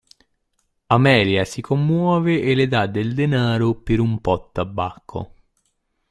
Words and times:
Amelia 0.87 1.45
si 1.45 1.61
commuove 1.61 2.41
e 2.41 2.55
le 2.55 2.67
dà 2.67 2.87
del 2.87 3.13
denaro 3.13 3.75
per 3.75 3.99
un 3.99 4.19
po' 4.19 4.49
tabacco. 4.51 5.35